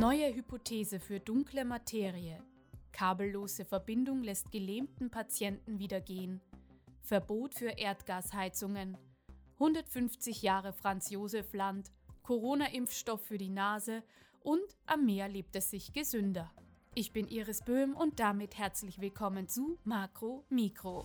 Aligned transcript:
Neue 0.00 0.34
Hypothese 0.34 0.98
für 0.98 1.20
dunkle 1.20 1.62
Materie. 1.62 2.42
Kabellose 2.90 3.66
Verbindung 3.66 4.22
lässt 4.22 4.50
gelähmten 4.50 5.10
Patienten 5.10 5.78
wieder 5.78 6.00
gehen. 6.00 6.40
Verbot 7.02 7.54
für 7.54 7.78
Erdgasheizungen. 7.78 8.96
150 9.58 10.40
Jahre 10.40 10.72
Franz 10.72 11.10
Josef 11.10 11.52
Land. 11.52 11.92
Corona-Impfstoff 12.22 13.20
für 13.20 13.36
die 13.36 13.50
Nase 13.50 14.02
und 14.40 14.74
am 14.86 15.04
Meer 15.04 15.28
lebt 15.28 15.54
es 15.54 15.68
sich 15.68 15.92
gesünder. 15.92 16.50
Ich 16.94 17.12
bin 17.12 17.28
Iris 17.28 17.60
Böhm 17.62 17.94
und 17.94 18.20
damit 18.20 18.56
herzlich 18.56 19.02
willkommen 19.02 19.48
zu 19.48 19.78
Makro 19.84 20.46
Mikro. 20.48 21.04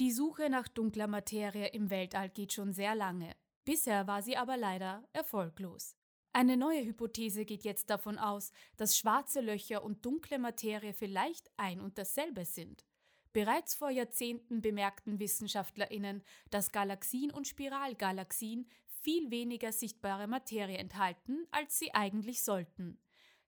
Die 0.00 0.10
Suche 0.10 0.48
nach 0.48 0.68
dunkler 0.68 1.06
Materie 1.06 1.68
im 1.68 1.90
Weltall 1.90 2.30
geht 2.30 2.54
schon 2.54 2.72
sehr 2.72 2.94
lange. 2.94 3.36
Bisher 3.64 4.06
war 4.06 4.22
sie 4.22 4.36
aber 4.36 4.56
leider 4.56 5.06
erfolglos. 5.12 5.96
Eine 6.32 6.56
neue 6.56 6.82
Hypothese 6.82 7.44
geht 7.44 7.62
jetzt 7.62 7.90
davon 7.90 8.16
aus, 8.18 8.52
dass 8.78 8.96
schwarze 8.96 9.42
Löcher 9.42 9.84
und 9.84 10.04
dunkle 10.04 10.38
Materie 10.38 10.94
vielleicht 10.94 11.50
ein 11.58 11.78
und 11.80 11.98
dasselbe 11.98 12.46
sind. 12.46 12.86
Bereits 13.34 13.74
vor 13.74 13.90
Jahrzehnten 13.90 14.62
bemerkten 14.62 15.18
Wissenschaftlerinnen, 15.18 16.22
dass 16.50 16.72
Galaxien 16.72 17.30
und 17.30 17.46
Spiralgalaxien 17.46 18.66
viel 19.02 19.30
weniger 19.30 19.72
sichtbare 19.72 20.26
Materie 20.26 20.78
enthalten, 20.78 21.46
als 21.50 21.78
sie 21.78 21.94
eigentlich 21.94 22.42
sollten. 22.42 22.98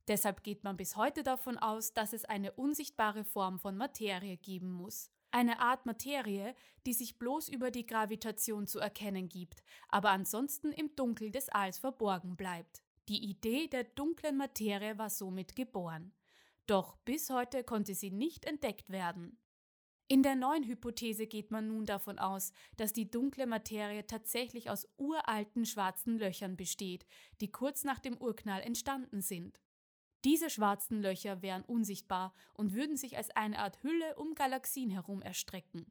Deshalb 0.09 0.43
geht 0.43 0.63
man 0.63 0.77
bis 0.77 0.97
heute 0.97 1.23
davon 1.23 1.57
aus, 1.57 1.95
dass 1.95 2.13
es 2.13 2.27
eine 2.27 2.53
unsichtbare 2.53 3.25
Form 3.25 3.59
von 3.59 3.77
Materie 3.79 4.37
geben 4.37 4.71
muss. 4.71 5.11
Eine 5.35 5.59
Art 5.59 5.85
Materie, 5.85 6.55
die 6.87 6.93
sich 6.93 7.19
bloß 7.19 7.49
über 7.49 7.73
die 7.73 7.87
Gravitation 7.87 8.69
zu 8.69 8.79
erkennen 8.79 9.29
gibt, 9.29 9.65
aber 9.89 10.11
ansonsten 10.11 10.71
im 10.71 10.95
Dunkel 10.95 11.33
des 11.33 11.49
Alls 11.49 11.77
verborgen 11.77 12.37
bleibt. 12.37 12.85
Die 13.09 13.29
Idee 13.29 13.67
der 13.67 13.83
dunklen 13.83 14.37
Materie 14.37 14.97
war 14.97 15.11
somit 15.11 15.57
geboren. 15.57 16.13
Doch 16.69 16.99
bis 16.99 17.31
heute 17.31 17.65
konnte 17.65 17.97
sie 17.97 18.13
nicht 18.13 18.45
entdeckt 18.45 18.91
werden. 18.91 19.41
In 20.07 20.23
der 20.23 20.37
neuen 20.37 20.63
Hypothese 20.63 21.27
geht 21.27 21.51
man 21.51 21.67
nun 21.67 21.85
davon 21.85 22.21
aus, 22.21 22.53
dass 22.77 22.93
die 22.93 23.11
dunkle 23.11 23.49
Materie 23.49 24.07
tatsächlich 24.07 24.71
aus 24.71 24.87
uralten 24.99 25.67
schwarzen 25.67 26.17
Löchern 26.17 26.57
besteht, 26.57 27.07
die 27.41 27.51
kurz 27.51 27.83
nach 27.83 27.99
dem 27.99 28.17
Urknall 28.19 28.61
entstanden 28.61 29.21
sind. 29.21 29.59
Diese 30.25 30.49
schwarzen 30.49 31.03
Löcher 31.03 31.43
wären 31.43 31.63
unsichtbar 31.65 32.33
und 32.55 32.73
würden 32.73 32.97
sich 32.97 33.17
als 33.17 33.31
eine 33.31 33.59
Art 33.59 33.83
Hülle 33.83 34.17
um 34.17 34.35
Galaxien 34.35 34.91
herum 34.91 35.21
erstrecken. 35.21 35.87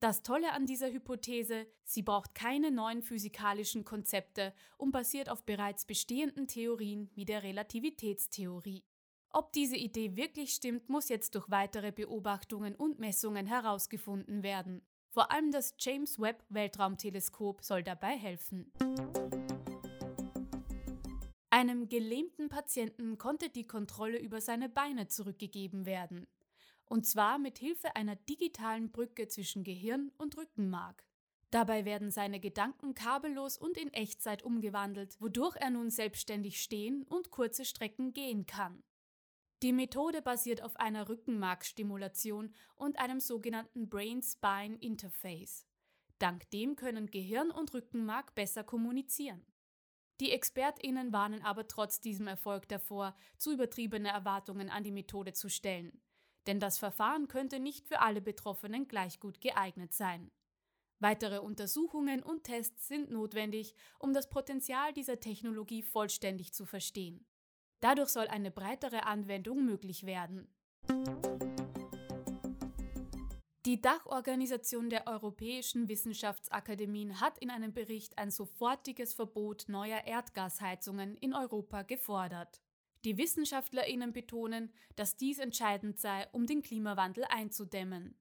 Das 0.00 0.24
Tolle 0.24 0.52
an 0.52 0.66
dieser 0.66 0.90
Hypothese, 0.90 1.68
sie 1.84 2.02
braucht 2.02 2.34
keine 2.34 2.72
neuen 2.72 3.02
physikalischen 3.02 3.84
Konzepte 3.84 4.52
und 4.76 4.90
basiert 4.90 5.28
auf 5.28 5.44
bereits 5.44 5.84
bestehenden 5.84 6.48
Theorien 6.48 7.08
wie 7.14 7.24
der 7.24 7.44
Relativitätstheorie. 7.44 8.82
Ob 9.30 9.52
diese 9.52 9.76
Idee 9.76 10.16
wirklich 10.16 10.54
stimmt, 10.54 10.88
muss 10.88 11.08
jetzt 11.08 11.36
durch 11.36 11.48
weitere 11.48 11.92
Beobachtungen 11.92 12.74
und 12.74 12.98
Messungen 12.98 13.46
herausgefunden 13.46 14.42
werden. 14.42 14.82
Vor 15.10 15.30
allem 15.30 15.52
das 15.52 15.74
James 15.78 16.18
Webb 16.18 16.44
Weltraumteleskop 16.48 17.62
soll 17.62 17.84
dabei 17.84 18.16
helfen. 18.16 18.72
Einem 21.62 21.88
gelähmten 21.88 22.48
Patienten 22.48 23.18
konnte 23.18 23.48
die 23.48 23.68
Kontrolle 23.68 24.18
über 24.18 24.40
seine 24.40 24.68
Beine 24.68 25.06
zurückgegeben 25.06 25.86
werden. 25.86 26.26
Und 26.86 27.06
zwar 27.06 27.38
mit 27.38 27.56
Hilfe 27.56 27.94
einer 27.94 28.16
digitalen 28.16 28.90
Brücke 28.90 29.28
zwischen 29.28 29.62
Gehirn 29.62 30.10
und 30.18 30.36
Rückenmark. 30.36 31.06
Dabei 31.52 31.84
werden 31.84 32.10
seine 32.10 32.40
Gedanken 32.40 32.94
kabellos 32.94 33.58
und 33.58 33.78
in 33.78 33.92
Echtzeit 33.92 34.42
umgewandelt, 34.42 35.20
wodurch 35.20 35.54
er 35.54 35.70
nun 35.70 35.90
selbstständig 35.90 36.60
stehen 36.60 37.04
und 37.04 37.30
kurze 37.30 37.64
Strecken 37.64 38.12
gehen 38.12 38.44
kann. 38.44 38.82
Die 39.62 39.72
Methode 39.72 40.20
basiert 40.20 40.64
auf 40.64 40.74
einer 40.74 41.08
Rückenmarkstimulation 41.08 42.52
und 42.74 42.98
einem 42.98 43.20
sogenannten 43.20 43.88
Brain-Spine 43.88 44.78
Interface. 44.80 45.64
Dank 46.18 46.50
dem 46.50 46.74
können 46.74 47.06
Gehirn 47.06 47.52
und 47.52 47.72
Rückenmark 47.72 48.34
besser 48.34 48.64
kommunizieren. 48.64 49.46
Die 50.20 50.30
ExpertInnen 50.30 51.12
warnen 51.12 51.42
aber 51.42 51.66
trotz 51.68 52.00
diesem 52.00 52.26
Erfolg 52.26 52.68
davor, 52.68 53.16
zu 53.38 53.52
übertriebene 53.52 54.08
Erwartungen 54.08 54.70
an 54.70 54.84
die 54.84 54.92
Methode 54.92 55.32
zu 55.32 55.48
stellen. 55.48 56.00
Denn 56.46 56.60
das 56.60 56.78
Verfahren 56.78 57.28
könnte 57.28 57.60
nicht 57.60 57.86
für 57.86 58.00
alle 58.00 58.20
Betroffenen 58.20 58.88
gleich 58.88 59.20
gut 59.20 59.40
geeignet 59.40 59.92
sein. 59.92 60.30
Weitere 60.98 61.38
Untersuchungen 61.38 62.22
und 62.22 62.44
Tests 62.44 62.86
sind 62.86 63.10
notwendig, 63.10 63.74
um 63.98 64.12
das 64.12 64.30
Potenzial 64.30 64.92
dieser 64.92 65.18
Technologie 65.18 65.82
vollständig 65.82 66.52
zu 66.52 66.64
verstehen. 66.64 67.26
Dadurch 67.80 68.10
soll 68.10 68.28
eine 68.28 68.52
breitere 68.52 69.00
Anwendung 69.00 69.64
möglich 69.64 70.06
werden. 70.06 70.48
Die 73.64 73.80
Dachorganisation 73.80 74.90
der 74.90 75.06
Europäischen 75.06 75.86
Wissenschaftsakademien 75.86 77.20
hat 77.20 77.38
in 77.38 77.48
einem 77.48 77.72
Bericht 77.72 78.18
ein 78.18 78.32
sofortiges 78.32 79.14
Verbot 79.14 79.66
neuer 79.68 80.04
Erdgasheizungen 80.04 81.16
in 81.18 81.32
Europa 81.32 81.82
gefordert. 81.82 82.60
Die 83.04 83.16
Wissenschaftlerinnen 83.18 84.12
betonen, 84.12 84.72
dass 84.96 85.16
dies 85.16 85.38
entscheidend 85.38 86.00
sei, 86.00 86.26
um 86.32 86.46
den 86.46 86.62
Klimawandel 86.62 87.24
einzudämmen. 87.28 88.16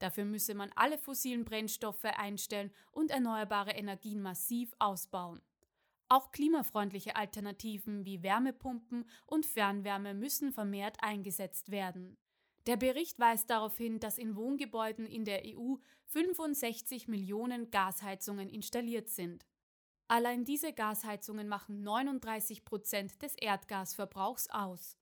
Dafür 0.00 0.24
müsse 0.24 0.56
man 0.56 0.72
alle 0.74 0.98
fossilen 0.98 1.44
Brennstoffe 1.44 2.04
einstellen 2.04 2.72
und 2.90 3.12
erneuerbare 3.12 3.70
Energien 3.70 4.20
massiv 4.20 4.74
ausbauen. 4.80 5.40
Auch 6.08 6.32
klimafreundliche 6.32 7.14
Alternativen 7.14 8.04
wie 8.04 8.24
Wärmepumpen 8.24 9.08
und 9.26 9.46
Fernwärme 9.46 10.14
müssen 10.14 10.50
vermehrt 10.50 10.96
eingesetzt 11.00 11.70
werden. 11.70 12.16
Der 12.70 12.76
Bericht 12.76 13.18
weist 13.18 13.50
darauf 13.50 13.76
hin, 13.76 13.98
dass 13.98 14.16
in 14.16 14.36
Wohngebäuden 14.36 15.04
in 15.04 15.24
der 15.24 15.42
EU 15.44 15.74
65 16.06 17.08
Millionen 17.08 17.72
Gasheizungen 17.72 18.48
installiert 18.48 19.08
sind. 19.08 19.44
Allein 20.06 20.44
diese 20.44 20.72
Gasheizungen 20.72 21.48
machen 21.48 21.82
39 21.82 22.64
Prozent 22.64 23.22
des 23.22 23.34
Erdgasverbrauchs 23.34 24.50
aus. 24.50 24.96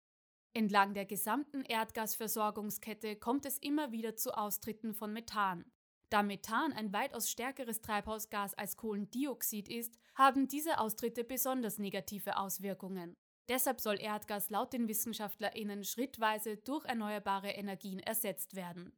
Entlang 0.55 0.95
der 0.95 1.05
gesamten 1.05 1.61
Erdgasversorgungskette 1.61 3.17
kommt 3.17 3.45
es 3.45 3.59
immer 3.59 3.93
wieder 3.93 4.17
zu 4.17 4.33
Austritten 4.33 4.95
von 4.95 5.13
Methan. 5.13 5.71
Da 6.09 6.23
Methan 6.23 6.73
ein 6.73 6.95
weitaus 6.95 7.29
stärkeres 7.31 7.83
Treibhausgas 7.83 8.55
als 8.55 8.79
Kohlendioxid 8.79 9.69
ist, 9.69 9.99
haben 10.15 10.49
diese 10.49 10.79
Austritte 10.79 11.23
besonders 11.23 11.77
negative 11.77 12.39
Auswirkungen. 12.39 13.15
Deshalb 13.49 13.81
soll 13.81 13.99
Erdgas 14.01 14.51
laut 14.51 14.73
den 14.73 14.89
Wissenschaftlerinnen 14.89 15.85
schrittweise 15.85 16.59
durch 16.59 16.85
erneuerbare 16.85 17.51
Energien 17.51 18.01
ersetzt 18.01 18.55
werden. 18.55 18.93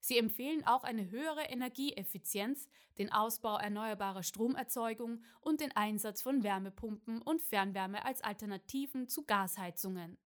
Sie 0.00 0.18
empfehlen 0.18 0.66
auch 0.66 0.82
eine 0.82 1.10
höhere 1.10 1.42
Energieeffizienz, 1.42 2.68
den 2.98 3.12
Ausbau 3.12 3.56
erneuerbarer 3.56 4.24
Stromerzeugung 4.24 5.22
und 5.40 5.60
den 5.60 5.70
Einsatz 5.76 6.22
von 6.22 6.42
Wärmepumpen 6.42 7.22
und 7.22 7.40
Fernwärme 7.40 8.04
als 8.04 8.20
Alternativen 8.22 9.08
zu 9.08 9.24
Gasheizungen. 9.24 10.18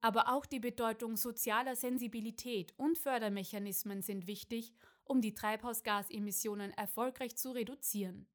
Aber 0.00 0.28
auch 0.28 0.46
die 0.46 0.60
Bedeutung 0.60 1.16
sozialer 1.16 1.74
Sensibilität 1.74 2.74
und 2.76 2.98
Fördermechanismen 2.98 4.02
sind 4.02 4.26
wichtig, 4.26 4.72
um 5.02 5.20
die 5.20 5.34
Treibhausgasemissionen 5.34 6.70
erfolgreich 6.72 7.36
zu 7.36 7.52
reduzieren. 7.52 8.28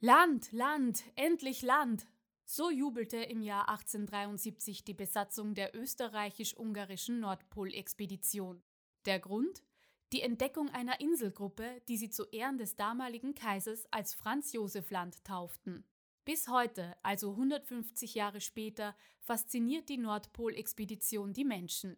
Land, 0.00 0.52
Land, 0.52 1.04
endlich 1.14 1.62
Land! 1.62 2.06
So 2.44 2.70
jubelte 2.70 3.16
im 3.16 3.40
Jahr 3.40 3.70
1873 3.70 4.84
die 4.84 4.92
Besatzung 4.92 5.54
der 5.54 5.74
österreichisch-ungarischen 5.74 7.18
Nordpolexpedition. 7.18 8.62
Der 9.06 9.18
Grund? 9.18 9.64
Die 10.12 10.20
Entdeckung 10.20 10.68
einer 10.68 11.00
Inselgruppe, 11.00 11.80
die 11.88 11.96
sie 11.96 12.10
zu 12.10 12.24
Ehren 12.26 12.58
des 12.58 12.76
damaligen 12.76 13.34
Kaisers 13.34 13.86
als 13.90 14.12
Franz 14.12 14.52
Josef 14.52 14.90
Land 14.90 15.24
tauften. 15.24 15.82
Bis 16.26 16.46
heute, 16.48 16.94
also 17.02 17.30
150 17.30 18.14
Jahre 18.14 18.42
später, 18.42 18.94
fasziniert 19.22 19.88
die 19.88 19.96
Nordpolexpedition 19.96 21.32
die 21.32 21.44
Menschen. 21.44 21.96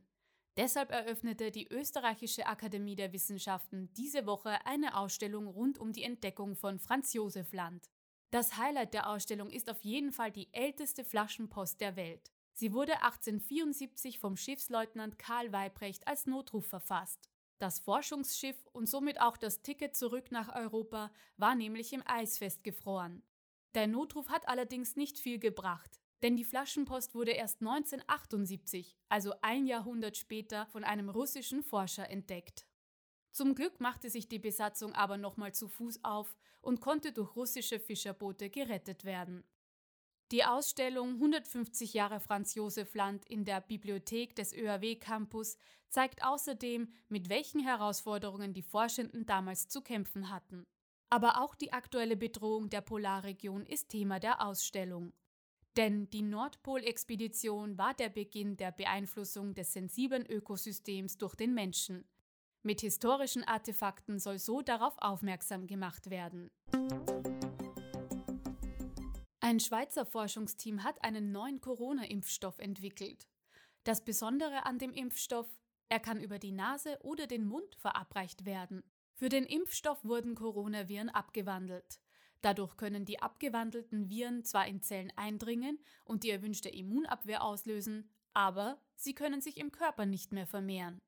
Deshalb 0.58 0.90
eröffnete 0.90 1.52
die 1.52 1.68
Österreichische 1.68 2.46
Akademie 2.46 2.96
der 2.96 3.12
Wissenschaften 3.12 3.92
diese 3.94 4.26
Woche 4.26 4.66
eine 4.66 4.96
Ausstellung 4.96 5.46
rund 5.46 5.78
um 5.78 5.92
die 5.92 6.02
Entdeckung 6.02 6.56
von 6.56 6.80
Franz 6.80 7.12
Josef 7.12 7.52
Land. 7.52 7.88
Das 8.32 8.56
Highlight 8.56 8.92
der 8.92 9.08
Ausstellung 9.08 9.50
ist 9.50 9.70
auf 9.70 9.80
jeden 9.84 10.10
Fall 10.10 10.32
die 10.32 10.52
älteste 10.52 11.04
Flaschenpost 11.04 11.80
der 11.80 11.94
Welt. 11.94 12.32
Sie 12.54 12.72
wurde 12.72 12.94
1874 13.02 14.18
vom 14.18 14.36
Schiffsleutnant 14.36 15.16
Karl 15.16 15.52
Weibrecht 15.52 16.08
als 16.08 16.26
Notruf 16.26 16.66
verfasst. 16.66 17.30
Das 17.60 17.78
Forschungsschiff 17.78 18.66
und 18.72 18.88
somit 18.88 19.20
auch 19.20 19.36
das 19.36 19.62
Ticket 19.62 19.94
zurück 19.94 20.32
nach 20.32 20.52
Europa 20.56 21.12
war 21.36 21.54
nämlich 21.54 21.92
im 21.92 22.02
Eis 22.04 22.38
festgefroren. 22.38 23.22
Der 23.76 23.86
Notruf 23.86 24.28
hat 24.28 24.48
allerdings 24.48 24.96
nicht 24.96 25.20
viel 25.20 25.38
gebracht. 25.38 26.00
Denn 26.22 26.36
die 26.36 26.44
Flaschenpost 26.44 27.14
wurde 27.14 27.30
erst 27.30 27.60
1978, 27.60 28.98
also 29.08 29.34
ein 29.40 29.66
Jahrhundert 29.66 30.16
später, 30.16 30.66
von 30.66 30.82
einem 30.82 31.08
russischen 31.08 31.62
Forscher 31.62 32.10
entdeckt. 32.10 32.66
Zum 33.30 33.54
Glück 33.54 33.78
machte 33.80 34.10
sich 34.10 34.28
die 34.28 34.40
Besatzung 34.40 34.94
aber 34.94 35.16
nochmal 35.16 35.52
zu 35.54 35.68
Fuß 35.68 36.02
auf 36.02 36.36
und 36.60 36.80
konnte 36.80 37.12
durch 37.12 37.36
russische 37.36 37.78
Fischerboote 37.78 38.50
gerettet 38.50 39.04
werden. 39.04 39.44
Die 40.32 40.44
Ausstellung 40.44 41.14
150 41.14 41.94
Jahre 41.94 42.20
Franz 42.20 42.54
Josef 42.54 42.94
Land 42.94 43.24
in 43.26 43.44
der 43.44 43.60
Bibliothek 43.60 44.34
des 44.34 44.52
ÖAW 44.52 44.96
Campus 44.96 45.56
zeigt 45.88 46.22
außerdem, 46.22 46.92
mit 47.08 47.30
welchen 47.30 47.60
Herausforderungen 47.60 48.52
die 48.52 48.62
Forschenden 48.62 49.24
damals 49.24 49.68
zu 49.68 49.80
kämpfen 49.80 50.30
hatten. 50.30 50.66
Aber 51.08 51.40
auch 51.40 51.54
die 51.54 51.72
aktuelle 51.72 52.16
Bedrohung 52.16 52.68
der 52.68 52.82
Polarregion 52.82 53.64
ist 53.64 53.88
Thema 53.88 54.20
der 54.20 54.44
Ausstellung. 54.44 55.14
Denn 55.78 56.10
die 56.10 56.22
Nordpolexpedition 56.22 57.78
war 57.78 57.94
der 57.94 58.08
Beginn 58.08 58.56
der 58.56 58.72
Beeinflussung 58.72 59.54
des 59.54 59.72
sensiblen 59.72 60.26
Ökosystems 60.26 61.18
durch 61.18 61.36
den 61.36 61.54
Menschen. 61.54 62.04
Mit 62.64 62.80
historischen 62.80 63.44
Artefakten 63.44 64.18
soll 64.18 64.40
so 64.40 64.60
darauf 64.60 64.98
aufmerksam 64.98 65.68
gemacht 65.68 66.10
werden. 66.10 66.50
Ein 69.38 69.60
Schweizer 69.60 70.04
Forschungsteam 70.04 70.82
hat 70.82 71.04
einen 71.04 71.30
neuen 71.30 71.60
Corona-Impfstoff 71.60 72.58
entwickelt. 72.58 73.28
Das 73.84 74.04
Besondere 74.04 74.66
an 74.66 74.78
dem 74.78 74.92
Impfstoff, 74.92 75.46
er 75.88 76.00
kann 76.00 76.20
über 76.20 76.40
die 76.40 76.50
Nase 76.50 76.98
oder 77.02 77.28
den 77.28 77.46
Mund 77.46 77.76
verabreicht 77.76 78.44
werden. 78.44 78.82
Für 79.14 79.28
den 79.28 79.44
Impfstoff 79.44 80.04
wurden 80.04 80.34
Coronaviren 80.34 81.08
abgewandelt. 81.08 82.00
Dadurch 82.40 82.76
können 82.76 83.04
die 83.04 83.20
abgewandelten 83.20 84.08
Viren 84.08 84.44
zwar 84.44 84.66
in 84.66 84.80
Zellen 84.80 85.12
eindringen 85.16 85.78
und 86.04 86.22
die 86.22 86.30
erwünschte 86.30 86.68
Immunabwehr 86.68 87.42
auslösen, 87.42 88.08
aber 88.32 88.80
sie 88.94 89.14
können 89.14 89.40
sich 89.40 89.56
im 89.56 89.72
Körper 89.72 90.06
nicht 90.06 90.32
mehr 90.32 90.46
vermehren. 90.46 91.00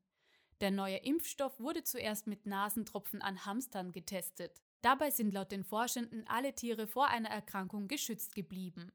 Der 0.60 0.70
neue 0.70 0.98
Impfstoff 0.98 1.58
wurde 1.60 1.84
zuerst 1.84 2.26
mit 2.26 2.46
Nasentropfen 2.46 3.22
an 3.22 3.46
Hamstern 3.46 3.92
getestet. 3.92 4.60
Dabei 4.82 5.10
sind 5.10 5.32
laut 5.32 5.52
den 5.52 5.64
Forschenden 5.64 6.26
alle 6.26 6.54
Tiere 6.54 6.86
vor 6.86 7.08
einer 7.08 7.30
Erkrankung 7.30 7.88
geschützt 7.88 8.34
geblieben. 8.34 8.92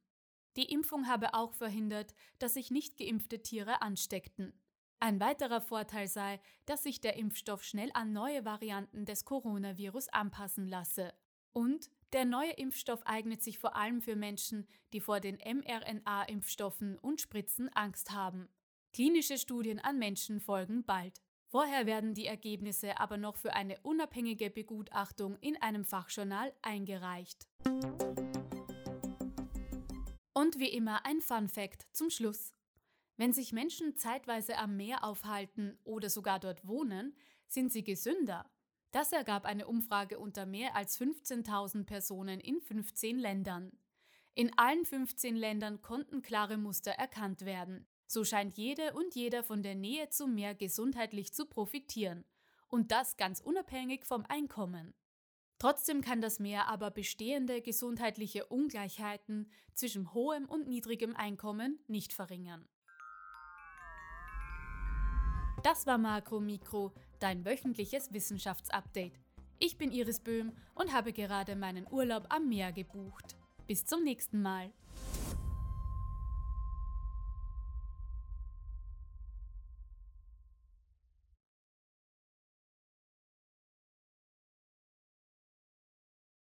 Die 0.58 0.72
Impfung 0.72 1.08
habe 1.08 1.34
auch 1.34 1.54
verhindert, 1.54 2.14
dass 2.40 2.54
sich 2.54 2.72
nicht 2.72 2.98
geimpfte 2.98 3.42
Tiere 3.42 3.82
ansteckten. 3.82 4.54
Ein 5.00 5.20
weiterer 5.20 5.60
Vorteil 5.60 6.08
sei, 6.08 6.40
dass 6.66 6.84
sich 6.84 7.02
der 7.02 7.18
Impfstoff 7.18 7.64
schnell 7.64 7.92
an 7.94 8.14
neue 8.14 8.46
Varianten 8.46 9.06
des 9.06 9.26
Coronavirus 9.26 10.10
anpassen 10.10 10.68
lasse. 10.68 11.14
Und 11.52 11.90
der 12.14 12.26
neue 12.26 12.52
Impfstoff 12.52 13.02
eignet 13.06 13.44
sich 13.44 13.60
vor 13.60 13.76
allem 13.76 14.02
für 14.02 14.16
Menschen, 14.16 14.68
die 14.94 15.02
vor 15.02 15.20
den 15.20 15.38
mRNA-Impfstoffen 15.38 16.98
und 16.98 17.22
Spritzen 17.22 17.70
Angst 17.74 18.12
haben. 18.12 18.48
Klinische 18.94 19.38
Studien 19.38 19.80
an 19.80 20.00
Menschen 20.00 20.40
folgen 20.40 20.86
bald. 20.86 21.22
Vorher 21.48 21.86
werden 21.86 22.14
die 22.14 22.26
Ergebnisse 22.26 23.00
aber 23.00 23.18
noch 23.18 23.38
für 23.38 23.54
eine 23.54 23.80
unabhängige 23.82 24.50
Begutachtung 24.50 25.38
in 25.40 25.62
einem 25.62 25.86
Fachjournal 25.86 26.54
eingereicht. 26.62 27.48
Und 30.34 30.60
wie 30.60 30.70
immer 30.70 31.06
ein 31.06 31.22
Fun 31.22 31.48
Fact 31.48 31.88
zum 31.92 32.10
Schluss. 32.10 32.52
Wenn 33.18 33.32
sich 33.32 33.54
Menschen 33.54 33.96
zeitweise 33.96 34.58
am 34.58 34.76
Meer 34.76 35.04
aufhalten 35.04 35.78
oder 35.84 36.10
sogar 36.10 36.40
dort 36.40 36.68
wohnen, 36.68 37.16
sind 37.48 37.72
sie 37.72 37.84
gesünder. 37.84 38.50
Das 38.96 39.12
ergab 39.12 39.44
eine 39.44 39.68
Umfrage 39.68 40.18
unter 40.20 40.46
mehr 40.46 40.74
als 40.74 40.98
15.000 40.98 41.84
Personen 41.84 42.40
in 42.40 42.62
15 42.62 43.20
Ländern. 43.20 43.74
In 44.36 44.58
allen 44.58 44.86
15 44.86 45.36
Ländern 45.36 45.82
konnten 45.82 46.22
klare 46.22 46.56
Muster 46.56 46.92
erkannt 46.92 47.44
werden. 47.44 47.90
So 48.08 48.24
scheint 48.24 48.56
jede 48.56 48.94
und 48.94 49.14
jeder 49.14 49.44
von 49.44 49.64
der 49.64 49.76
Nähe 49.76 50.08
zum 50.12 50.34
Meer 50.34 50.56
gesundheitlich 50.56 51.34
zu 51.34 51.46
profitieren. 51.46 52.24
Und 52.70 52.94
das 52.94 53.18
ganz 53.18 53.42
unabhängig 53.42 54.06
vom 54.06 54.26
Einkommen. 54.30 54.94
Trotzdem 55.60 56.00
kann 56.00 56.22
das 56.22 56.40
Meer 56.40 56.70
aber 56.70 56.90
bestehende 56.90 57.62
gesundheitliche 57.62 58.46
Ungleichheiten 58.46 59.52
zwischen 59.74 60.14
hohem 60.14 60.46
und 60.46 60.70
niedrigem 60.70 61.18
Einkommen 61.18 61.80
nicht 61.88 62.14
verringern. 62.14 62.66
Das 65.66 65.88
war 65.88 65.98
Makro 65.98 66.40
Mikro, 66.40 66.94
dein 67.26 67.44
wöchentliches 67.44 68.14
Wissenschaftsupdate. 68.14 69.20
Ich 69.58 69.80
bin 69.80 69.92
Iris 69.92 70.20
Böhm 70.20 70.52
und 70.76 70.94
habe 70.94 71.12
gerade 71.12 71.56
meinen 71.56 71.88
Urlaub 71.90 72.28
am 72.30 72.48
Meer 72.48 72.72
gebucht. 72.72 73.36
Bis 73.66 73.84
zum 73.84 74.04
nächsten 74.04 74.44
Mal. 74.44 74.72